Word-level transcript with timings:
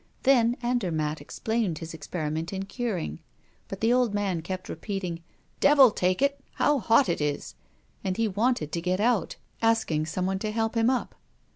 Then 0.23 0.57
Andermatt 0.63 1.21
explained 1.21 1.77
his 1.77 1.93
experiment 1.93 2.51
in 2.51 2.65
curing. 2.65 3.19
But 3.67 3.81
the 3.81 3.93
old 3.93 4.15
man 4.15 4.41
kept 4.41 4.67
repeating: 4.67 5.21
"Devil 5.59 5.91
take 5.91 6.23
it! 6.23 6.39
how 6.53 6.79
hot 6.79 7.07
it 7.07 7.21
is!" 7.21 7.53
And 8.03 8.17
he 8.17 8.27
wanted 8.27 8.71
to 8.71 8.81
get 8.81 8.99
out, 8.99 9.35
asking 9.61 10.07
some 10.07 10.25
one 10.25 10.39
to 10.39 10.49
help 10.49 10.73
him 10.73 10.89
up. 10.89 11.13